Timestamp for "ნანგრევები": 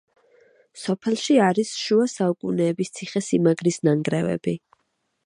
3.89-4.57